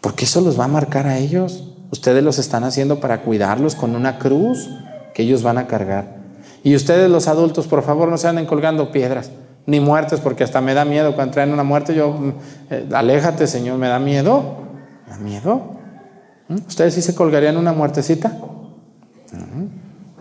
[0.02, 1.70] Porque eso los va a marcar a ellos.
[1.92, 4.70] Ustedes los están haciendo para cuidarlos con una cruz
[5.14, 6.23] que ellos van a cargar.
[6.64, 9.32] Y ustedes los adultos, por favor, no se anden colgando piedras,
[9.66, 11.94] ni muertes, porque hasta me da miedo cuando traen una muerte.
[11.94, 12.16] Yo,
[12.70, 14.64] eh, aléjate, Señor, me da miedo.
[15.06, 15.62] ¿Me da miedo?
[16.48, 16.56] ¿Mm?
[16.66, 18.38] ¿Ustedes sí se colgarían una muertecita?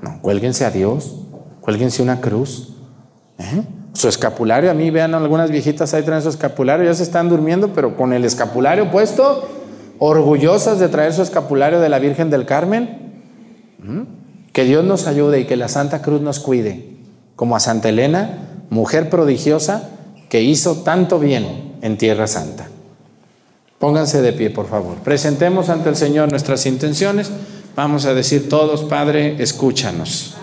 [0.03, 1.17] No, cuélguense a Dios,
[1.61, 2.77] cuélguense una cruz.
[3.39, 3.63] ¿Eh?
[3.93, 7.73] Su escapulario, a mí vean algunas viejitas ahí traen su escapulario, ya se están durmiendo,
[7.73, 9.49] pero con el escapulario puesto,
[9.99, 13.13] orgullosas de traer su escapulario de la Virgen del Carmen.
[13.79, 14.22] ¿Mm?
[14.53, 16.97] Que Dios nos ayude y que la Santa Cruz nos cuide,
[17.37, 19.91] como a Santa Elena, mujer prodigiosa
[20.29, 22.69] que hizo tanto bien en Tierra Santa.
[23.79, 24.97] Pónganse de pie, por favor.
[24.99, 27.31] Presentemos ante el Señor nuestras intenciones.
[27.75, 30.37] Vamos a decir todos, Padre, escúchanos.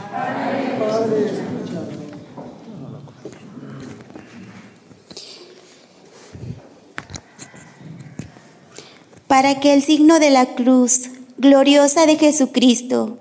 [9.29, 13.19] para que el signo de la cruz gloriosa de Jesucristo,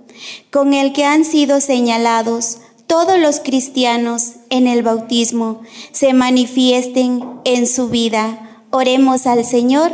[0.51, 2.59] con el que han sido señalados
[2.89, 5.61] todos los cristianos en el bautismo,
[5.93, 8.65] se manifiesten en su vida.
[8.71, 9.93] Oremos al Señor.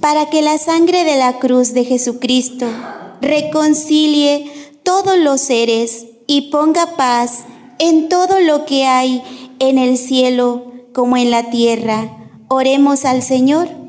[0.00, 2.66] Para que la sangre de la cruz de Jesucristo
[3.20, 4.50] reconcilie
[4.84, 7.44] todos los seres y ponga paz
[7.78, 9.22] en todo lo que hay
[9.58, 12.16] en el cielo como en la tierra.
[12.48, 13.81] Oremos al Señor.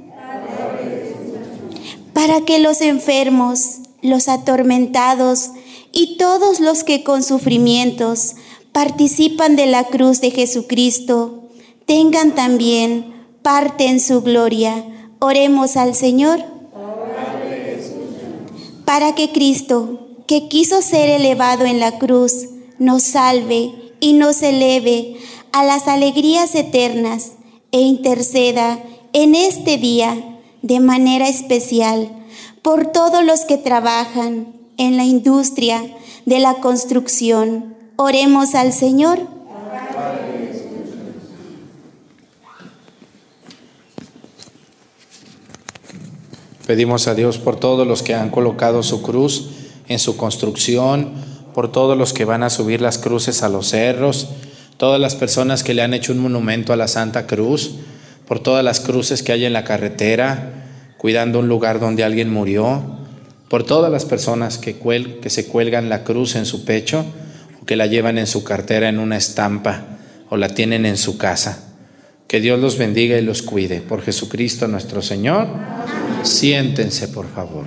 [2.14, 5.52] Para que los enfermos, los atormentados
[5.92, 8.36] y todos los que con sufrimientos
[8.72, 11.50] participan de la cruz de Jesucristo
[11.86, 14.86] tengan también parte en su gloria.
[15.20, 16.44] Oremos al Señor.
[18.86, 22.50] Para que Cristo, que quiso ser elevado en la cruz,
[22.80, 25.18] nos salve y nos eleve
[25.52, 27.34] a las alegrías eternas
[27.72, 28.80] e interceda
[29.14, 30.33] en este día
[30.64, 32.10] de manera especial
[32.64, 34.48] por todos los que trabajan
[34.78, 35.84] en la industria
[36.26, 37.76] de la construcción.
[37.98, 39.20] Oremos al Señor.
[46.66, 49.50] Pedimos a Dios por todos los que han colocado su cruz
[49.90, 51.12] en su construcción,
[51.54, 54.30] por todos los que van a subir las cruces a los cerros,
[54.78, 57.76] todas las personas que le han hecho un monumento a la Santa Cruz,
[58.28, 60.66] por todas las cruces que hay en la carretera,
[60.98, 62.82] cuidando un lugar donde alguien murió,
[63.50, 64.78] por todas las personas que,
[65.22, 67.06] que se cuelgan la cruz en su pecho
[67.62, 69.86] o que la llevan en su cartera en una estampa
[70.30, 71.74] o la tienen en su casa.
[72.28, 73.82] Que Dios los bendiga y los cuide.
[73.82, 75.48] Por Jesucristo nuestro Señor.
[76.24, 77.66] Siéntense, por favor.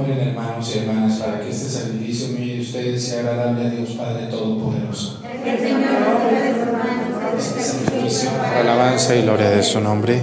[0.00, 3.90] Oren hermanos y hermanas para que este sacrificio mío de ustedes sea agradable a Dios
[3.90, 5.20] Padre Todopoderoso.
[7.36, 10.22] Este sacrificio para alabanza y gloria de su nombre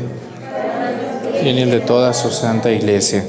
[1.44, 3.24] y en el de toda su santa iglesia.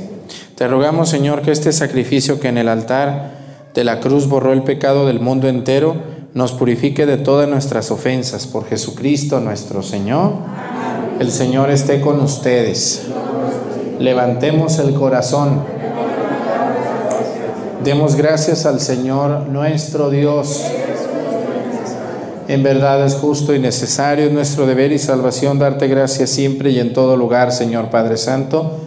[0.55, 3.32] Te rogamos, Señor, que este sacrificio que en el altar
[3.74, 5.96] de la cruz borró el pecado del mundo entero,
[6.32, 8.46] nos purifique de todas nuestras ofensas.
[8.46, 10.32] Por Jesucristo nuestro Señor.
[11.20, 13.07] El Señor esté con ustedes.
[13.99, 15.78] Levantemos el corazón.
[17.85, 20.64] Demos gracias al Señor nuestro Dios.
[22.49, 26.81] En verdad es justo y necesario, es nuestro deber y salvación darte gracias siempre y
[26.81, 28.79] en todo lugar, Señor Padre Santo,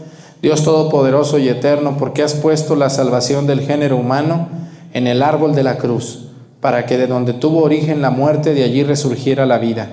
[0.41, 4.49] Dios Todopoderoso y Eterno, porque has puesto la salvación del género humano
[4.93, 6.27] en el árbol de la cruz,
[6.59, 9.87] para que de donde tuvo origen la muerte, de allí resurgiera la vida,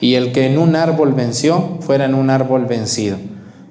[0.00, 3.16] y el que en un árbol venció, fuera en un árbol vencido.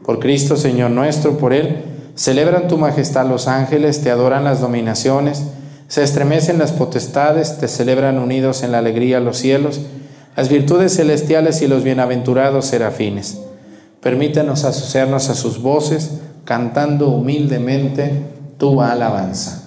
[0.03, 5.43] Por Cristo, Señor nuestro, por Él, celebran tu majestad los ángeles, te adoran las dominaciones,
[5.87, 9.81] se estremecen las potestades, te celebran unidos en la alegría los cielos,
[10.35, 13.39] las virtudes celestiales y los bienaventurados serafines.
[14.01, 16.11] Permítenos asociarnos a sus voces,
[16.45, 18.23] cantando humildemente
[18.57, 19.62] tu alabanza.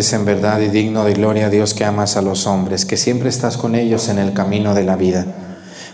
[0.00, 3.56] En verdad y digno de gloria, Dios que amas a los hombres, que siempre estás
[3.56, 5.26] con ellos en el camino de la vida.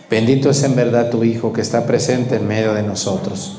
[0.09, 3.59] Bendito es en verdad tu Hijo que está presente en medio de nosotros,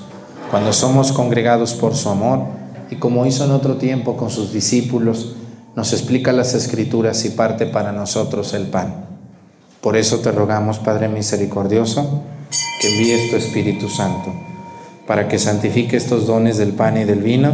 [0.49, 2.45] cuando somos congregados por su amor
[2.89, 5.35] y como hizo en otro tiempo con sus discípulos,
[5.75, 9.05] nos explica las escrituras y parte para nosotros el pan.
[9.81, 12.23] Por eso te rogamos, Padre misericordioso,
[12.79, 14.33] que envíes tu Espíritu Santo,
[15.05, 17.53] para que santifique estos dones del pan y del vino,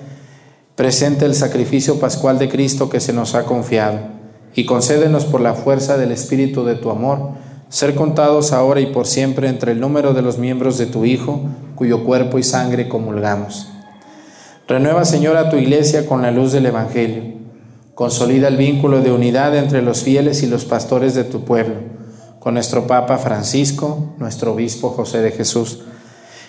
[0.75, 3.99] presente el sacrificio pascual de Cristo que se nos ha confiado
[4.55, 7.31] y concédenos por la fuerza del Espíritu de tu amor,
[7.69, 11.41] ser contados ahora y por siempre entre el número de los miembros de tu Hijo,
[11.75, 13.69] cuyo cuerpo y sangre comulgamos.
[14.67, 17.23] Renueva, Señor, a tu iglesia con la luz del Evangelio.
[17.95, 21.75] Consolida el vínculo de unidad entre los fieles y los pastores de tu pueblo,
[22.39, 25.81] con nuestro Papa Francisco, nuestro Obispo José de Jesús,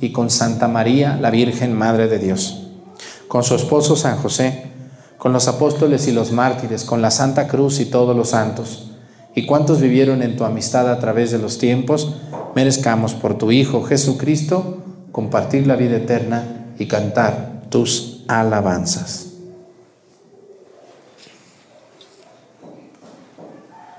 [0.00, 2.68] y con Santa María, la Virgen Madre de Dios,
[3.28, 4.64] con su esposo San José,
[5.18, 8.90] con los apóstoles y los mártires, con la Santa Cruz y todos los santos
[9.34, 12.14] y cuantos vivieron en tu amistad a través de los tiempos,
[12.54, 14.78] merezcamos por tu Hijo Jesucristo
[15.10, 19.32] compartir la vida eterna y cantar tus alabanzas.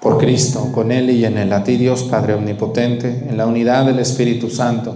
[0.02, 3.86] Por Cristo, con Él y en Él, a ti Dios Padre Omnipotente, en la unidad
[3.86, 4.96] del Espíritu Santo,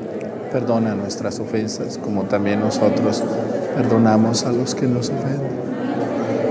[0.51, 3.23] Perdona nuestras ofensas como también nosotros
[3.73, 5.61] perdonamos a los que nos ofenden.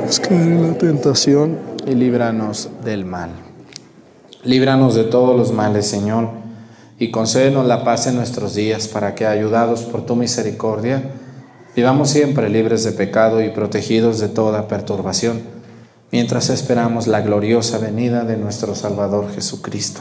[0.09, 3.31] Es caer en la tentación y líbranos del mal.
[4.43, 6.31] Líbranos de todos los males, Señor,
[6.99, 11.03] y concédenos la paz en nuestros días para que, ayudados por tu misericordia,
[11.77, 15.43] vivamos siempre libres de pecado y protegidos de toda perturbación,
[16.11, 20.01] mientras esperamos la gloriosa venida de nuestro Salvador Jesucristo.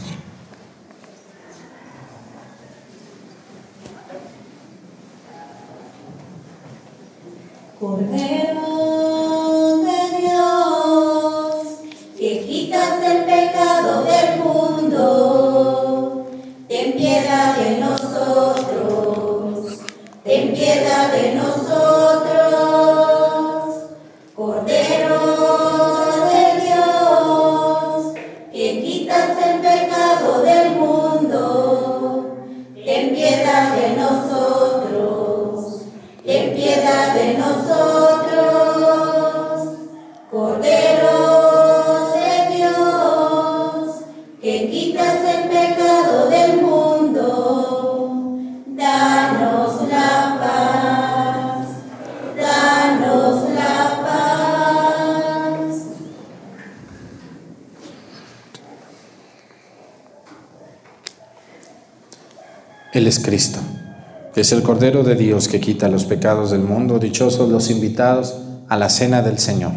[7.91, 8.30] Cordero
[62.93, 63.59] Él es Cristo,
[64.33, 66.99] que es el Cordero de Dios que quita los pecados del mundo.
[66.99, 68.35] Dichosos los invitados
[68.67, 69.71] a la cena del Señor.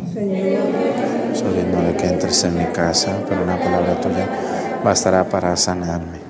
[1.32, 4.28] Sabiendo de que entres en mi casa, pero una palabra tuya
[4.82, 6.23] bastará para sanarme.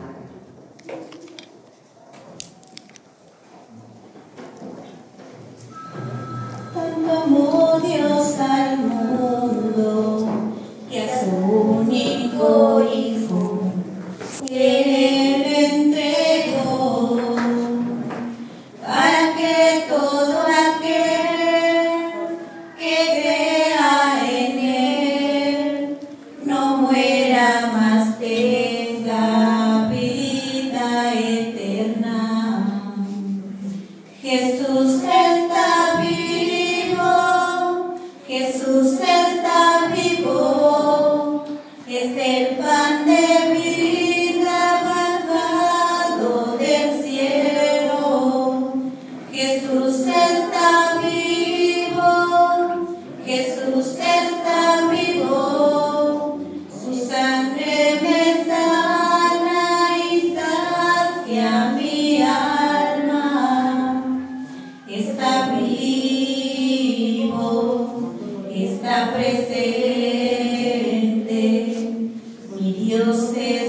[72.95, 73.64] Deus ter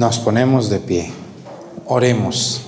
[0.00, 1.10] Nos ponemos de pie.
[1.84, 2.62] Oremos.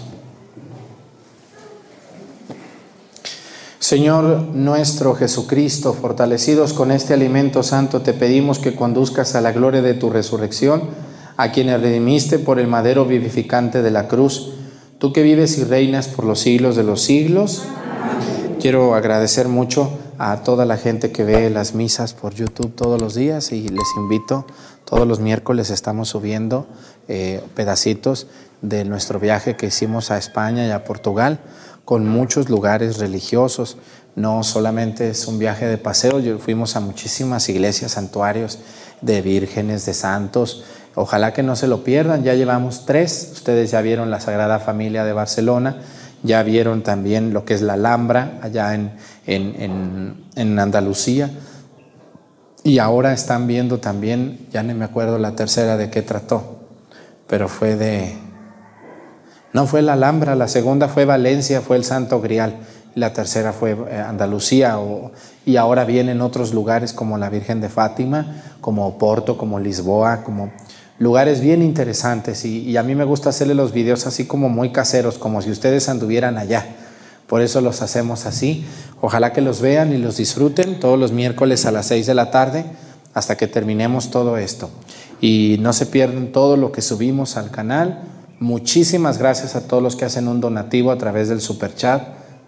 [3.79, 9.81] Señor nuestro Jesucristo, fortalecidos con este alimento santo, te pedimos que conduzcas a la gloria
[9.81, 10.83] de tu resurrección
[11.39, 14.53] a quienes redimiste por el madero vivificante de la cruz,
[14.99, 17.63] tú que vives y reinas por los siglos de los siglos.
[18.61, 23.15] Quiero agradecer mucho a toda la gente que ve las misas por YouTube todos los
[23.15, 24.45] días y les invito,
[24.93, 26.67] todos los miércoles estamos subiendo
[27.09, 28.27] eh, pedacitos
[28.61, 31.39] de nuestro viaje que hicimos a España y a Portugal
[31.87, 33.79] con muchos lugares religiosos.
[34.17, 38.59] No solamente es un viaje de paseo, fuimos a muchísimas iglesias, santuarios
[39.01, 40.63] de vírgenes, de santos.
[40.95, 43.31] Ojalá que no se lo pierdan, ya llevamos tres.
[43.33, 45.77] Ustedes ya vieron la Sagrada Familia de Barcelona,
[46.23, 48.93] ya vieron también lo que es la Alhambra allá en,
[49.27, 51.31] en- en- en Andalucía.
[52.65, 56.61] Y ahora están viendo también, ya no me acuerdo la tercera de qué trató,
[57.27, 58.15] pero fue de,
[59.53, 62.59] no fue la Alhambra, la segunda fue Valencia, fue el Santo Grial,
[62.95, 64.79] la tercera fue eh, Andalucía,
[65.45, 70.53] y ahora vienen otros lugares como la Virgen de Fátima, como Oporto, como Lisboa, como
[71.01, 74.71] lugares bien interesantes, y, y a mí me gusta hacerle los videos así como muy
[74.71, 76.65] caseros, como si ustedes anduvieran allá.
[77.27, 78.67] Por eso los hacemos así.
[79.05, 82.31] Ojalá que los vean y los disfruten todos los miércoles a las 6 de la
[82.31, 82.65] tarde
[83.15, 84.71] hasta que terminemos todo esto.
[85.21, 88.05] Y no se pierdan todo lo que subimos al canal.
[88.39, 92.01] Muchísimas gracias a todos los que hacen un donativo a través del super chat.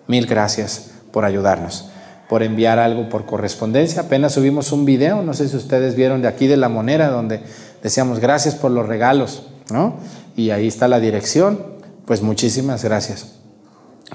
[0.06, 1.86] Mil gracias por ayudarnos,
[2.28, 4.02] por enviar algo por correspondencia.
[4.02, 7.40] Apenas subimos un video, no sé si ustedes vieron de aquí de la monera, donde
[7.82, 9.42] decíamos gracias por los regalos,
[9.72, 9.96] ¿no?
[10.36, 11.58] Y ahí está la dirección.
[12.06, 13.26] Pues muchísimas gracias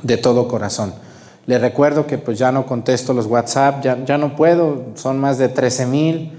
[0.04, 0.94] de todo corazón.
[1.50, 5.40] Les recuerdo que pues ya no contesto los WhatsApp, ya, ya no puedo, son más
[5.40, 6.32] de 13 mil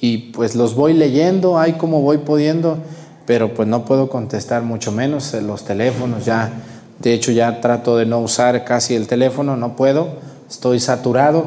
[0.00, 2.78] y pues los voy leyendo, ahí como voy pudiendo,
[3.24, 6.50] pero pues no puedo contestar mucho menos eh, los teléfonos, ya,
[6.98, 10.08] de hecho ya trato de no usar casi el teléfono, no puedo,
[10.50, 11.46] estoy saturado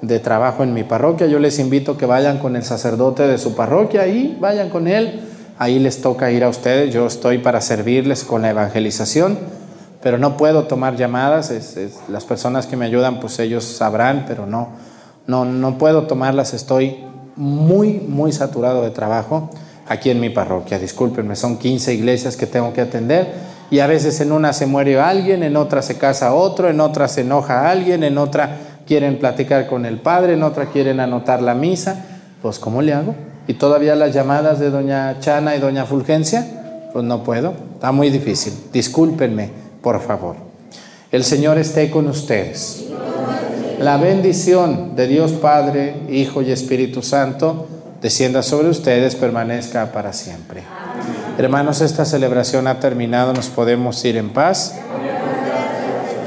[0.00, 3.56] de trabajo en mi parroquia, yo les invito que vayan con el sacerdote de su
[3.56, 5.22] parroquia y vayan con él,
[5.58, 9.63] ahí les toca ir a ustedes, yo estoy para servirles con la evangelización
[10.04, 11.50] pero no puedo tomar llamadas.
[11.50, 11.76] es-
[12.08, 14.68] las personas que me ayudan, pues ellos sabrán, pero no,
[15.26, 16.52] no, no puedo tomarlas.
[16.52, 16.98] Estoy
[17.36, 19.48] muy, muy saturado de trabajo
[19.88, 20.78] aquí en mi parroquia.
[20.78, 23.32] Discúlpenme, son 15 iglesias que tengo que atender
[23.70, 27.08] y a veces en una se muere alguien, en otra se casa otro, en otra
[27.08, 31.54] se enoja alguien, en otra quieren platicar con el padre, en otra quieren anotar la
[31.54, 32.04] misa.
[32.42, 33.14] Pues, ¿cómo le hago?
[33.48, 36.46] Y todavía las llamadas de doña Chana y doña Fulgencia,
[36.92, 37.54] pues no puedo.
[37.74, 38.52] Está muy difícil.
[38.70, 40.34] Discúlpenme por favor.
[41.12, 42.86] El Señor esté con ustedes.
[43.78, 47.68] La bendición de Dios Padre, Hijo y Espíritu Santo
[48.00, 50.62] descienda sobre ustedes, permanezca para siempre.
[51.38, 54.74] Hermanos, esta celebración ha terminado, nos podemos ir en paz.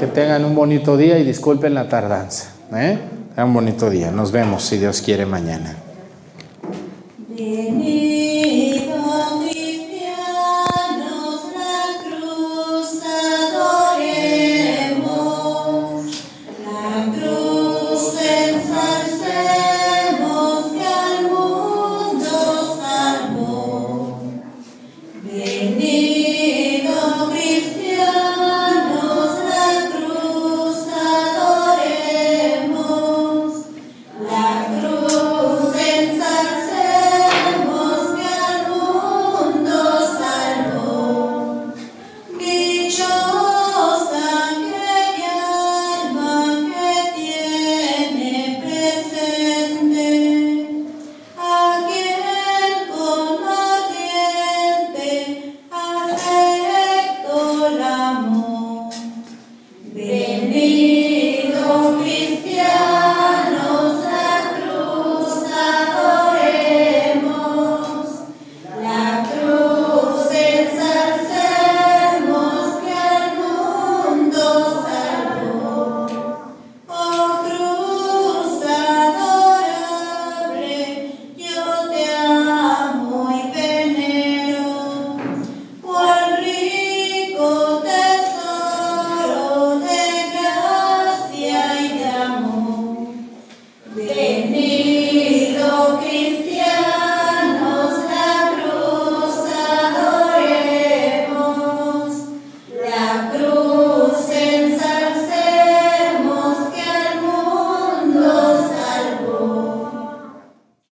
[0.00, 2.50] Que tengan un bonito día y disculpen la tardanza.
[2.74, 2.98] ¿eh?
[3.36, 4.10] Un bonito día.
[4.10, 5.76] Nos vemos, si Dios quiere, mañana.